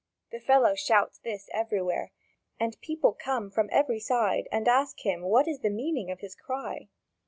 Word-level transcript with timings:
The 0.31 0.39
fellow 0.39 0.73
shouts 0.73 1.19
this 1.19 1.47
everywhere, 1.53 2.11
and 2.59 2.73
the 2.73 2.77
people 2.81 3.13
come 3.13 3.51
from 3.51 3.69
every 3.71 3.99
side 3.99 4.47
and 4.51 4.67
ask 4.67 5.01
him 5.05 5.21
what 5.21 5.47
is 5.47 5.59
the 5.59 5.69
meaning 5.69 6.09
of 6.09 6.21
his 6.21 6.33
cry. 6.33 6.87